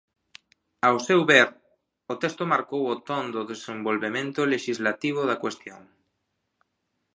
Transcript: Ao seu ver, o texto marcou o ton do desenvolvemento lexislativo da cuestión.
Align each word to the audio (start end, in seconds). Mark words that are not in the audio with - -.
Ao 0.87 0.97
seu 1.07 1.21
ver, 1.31 1.47
o 2.13 2.15
texto 2.23 2.43
marcou 2.53 2.83
o 2.93 2.99
ton 3.07 3.23
do 3.35 3.41
desenvolvemento 3.51 4.41
lexislativo 4.53 5.21
da 5.29 5.39
cuestión. 5.43 5.81